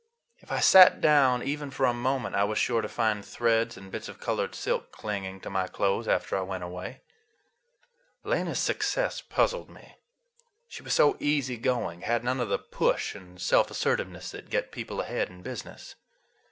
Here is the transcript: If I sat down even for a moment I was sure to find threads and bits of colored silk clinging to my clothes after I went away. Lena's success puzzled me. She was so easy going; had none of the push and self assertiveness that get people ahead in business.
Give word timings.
If 0.39 0.51
I 0.51 0.61
sat 0.61 0.99
down 0.99 1.43
even 1.43 1.69
for 1.69 1.85
a 1.85 1.93
moment 1.93 2.33
I 2.35 2.43
was 2.43 2.57
sure 2.57 2.81
to 2.81 2.89
find 2.89 3.23
threads 3.23 3.77
and 3.77 3.91
bits 3.91 4.09
of 4.09 4.19
colored 4.19 4.55
silk 4.55 4.91
clinging 4.91 5.41
to 5.41 5.49
my 5.51 5.67
clothes 5.67 6.07
after 6.07 6.35
I 6.35 6.41
went 6.41 6.63
away. 6.63 7.01
Lena's 8.23 8.57
success 8.57 9.21
puzzled 9.21 9.69
me. 9.69 9.97
She 10.67 10.81
was 10.81 10.95
so 10.95 11.17
easy 11.19 11.55
going; 11.55 12.01
had 12.01 12.23
none 12.23 12.39
of 12.39 12.49
the 12.49 12.57
push 12.57 13.13
and 13.13 13.39
self 13.39 13.69
assertiveness 13.69 14.31
that 14.31 14.49
get 14.49 14.71
people 14.71 15.01
ahead 15.01 15.29
in 15.29 15.43
business. 15.43 15.93